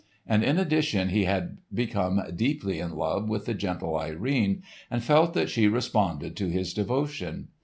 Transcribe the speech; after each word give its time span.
And 0.25 0.43
in 0.43 0.57
addition 0.57 1.09
he 1.09 1.25
had 1.25 1.59
become 1.71 2.19
deeply 2.35 2.79
in 2.79 2.95
love 2.95 3.29
with 3.29 3.45
the 3.45 3.53
gentle 3.53 3.95
Irene 3.95 4.63
and 4.89 5.03
felt 5.03 5.35
that 5.35 5.51
she 5.51 5.67
responded 5.67 6.35
to 6.37 6.49
his 6.49 6.73
devotion. 6.73 7.49